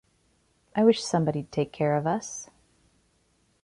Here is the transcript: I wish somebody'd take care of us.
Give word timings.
I 0.75 0.83
wish 0.83 1.03
somebody'd 1.03 1.51
take 1.51 1.71
care 1.71 1.95
of 1.95 2.07
us. 2.07 2.49